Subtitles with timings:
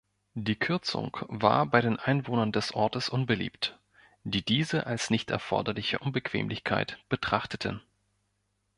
[0.33, 3.77] Die Kürzung war bei den Einwohnern des Ortes unbeliebt,
[4.23, 7.81] die diese als nicht erforderliche Unbequemlichkeit betrachteten.